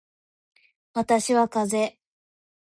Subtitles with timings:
[0.93, 1.99] 私はかぜ